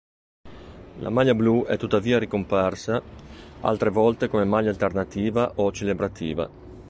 [0.97, 2.99] La maglia blu è tuttavia ricomparsa
[3.59, 6.49] altre volte come maglia alternativa o celebrativa.